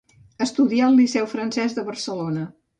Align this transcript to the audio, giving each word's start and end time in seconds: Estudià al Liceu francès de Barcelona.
Estudià 0.45 0.87
al 0.87 0.97
Liceu 1.01 1.29
francès 1.35 1.79
de 1.79 1.87
Barcelona. 1.93 2.51